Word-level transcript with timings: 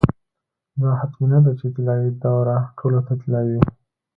دا 0.81 0.89
حتمي 0.99 1.25
نه 1.31 1.39
ده 1.45 1.51
چې 1.59 1.67
طلايي 1.75 2.09
دوره 2.23 2.57
ټولو 2.79 2.99
ته 3.07 3.13
طلايي 3.21 3.49
وي. 3.55 3.63